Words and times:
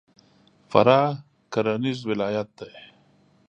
فراه 0.71 1.09
کرهنیز 1.51 1.99
ولایت 2.09 2.49
دی. 2.57 2.71